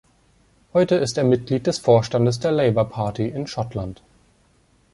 Heute 0.73 0.95
ist 0.95 1.19
er 1.19 1.23
Mitglied 1.23 1.67
des 1.67 1.77
Vorstandes 1.77 2.39
der 2.39 2.51
Labour 2.51 2.89
Party 2.89 3.27
in 3.27 3.45
Schottland. 3.45 4.01